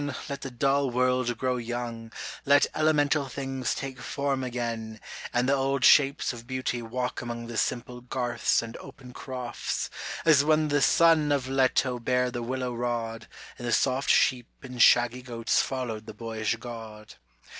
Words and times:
let 0.27 0.41
the 0.41 0.49
dull 0.49 0.89
world 0.89 1.37
grow 1.37 1.57
young, 1.57 2.11
Let 2.43 2.65
elemental 2.73 3.27
things 3.27 3.75
take 3.75 3.99
form 4.01 4.43
again, 4.43 4.99
And 5.31 5.47
the 5.47 5.53
old 5.53 5.85
shapes 5.85 6.33
of 6.33 6.47
Beauty 6.47 6.81
walk 6.81 7.21
among 7.21 7.45
The 7.45 7.55
simple 7.55 8.01
garths 8.01 8.63
and 8.63 8.75
open 8.77 9.13
crofts, 9.13 9.91
as 10.25 10.43
when 10.43 10.69
The 10.69 10.81
son 10.81 11.31
of 11.31 11.47
Leto 11.47 11.99
bare 11.99 12.31
the 12.31 12.41
willow 12.41 12.73
rod, 12.73 13.27
And 13.59 13.67
the 13.67 13.71
soft 13.71 14.09
sheep 14.09 14.47
and 14.63 14.81
shaggy 14.81 15.21
goats 15.21 15.61
followed 15.61 16.07
the 16.07 16.15
boyish 16.15 16.55
God. 16.55 17.13